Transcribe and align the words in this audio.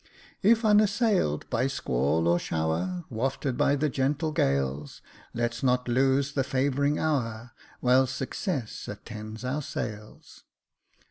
"If 0.51 0.63
unassail'd 0.65 1.47
by 1.51 1.67
squall 1.67 2.27
or 2.27 2.39
shower, 2.39 3.05
Wafted 3.11 3.55
by 3.55 3.75
the 3.75 3.87
gentle 3.87 4.31
gales. 4.31 5.03
Let's 5.31 5.61
not 5.61 5.87
lose 5.87 6.33
the 6.33 6.43
favouring 6.43 6.97
hour, 6.97 7.51
while 7.81 8.07
success 8.07 8.87
attends 8.87 9.45
our 9.45 9.61
sails." 9.61 10.43